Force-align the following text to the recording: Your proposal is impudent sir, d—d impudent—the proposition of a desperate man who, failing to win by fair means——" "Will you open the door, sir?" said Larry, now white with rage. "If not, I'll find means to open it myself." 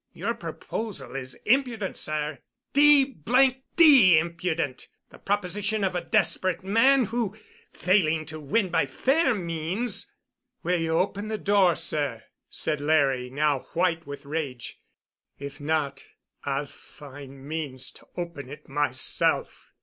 Your 0.13 0.33
proposal 0.33 1.15
is 1.15 1.35
impudent 1.45 1.95
sir, 1.95 2.39
d—d 2.73 4.17
impudent—the 4.17 5.19
proposition 5.19 5.83
of 5.83 5.93
a 5.93 6.01
desperate 6.03 6.63
man 6.63 7.05
who, 7.05 7.37
failing 7.71 8.25
to 8.25 8.39
win 8.39 8.69
by 8.69 8.87
fair 8.87 9.35
means——" 9.35 10.11
"Will 10.63 10.79
you 10.81 10.97
open 10.97 11.27
the 11.27 11.37
door, 11.37 11.75
sir?" 11.75 12.23
said 12.49 12.81
Larry, 12.81 13.29
now 13.29 13.59
white 13.75 14.07
with 14.07 14.25
rage. 14.25 14.81
"If 15.37 15.59
not, 15.61 16.03
I'll 16.45 16.65
find 16.65 17.45
means 17.47 17.91
to 17.91 18.07
open 18.17 18.49
it 18.49 18.67
myself." 18.67 19.71